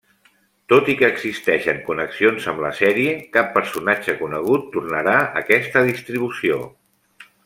Tot 0.71 0.87
i 0.93 0.95
que 1.01 1.09
existeixen 1.15 1.81
connexions 1.89 2.47
amb 2.53 2.63
la 2.65 2.71
sèrie, 2.79 3.13
cap 3.37 3.51
personatge 3.59 4.15
conegut 4.25 4.65
tornarà 4.77 5.17
aquesta 5.43 5.85
distribució. 5.93 6.59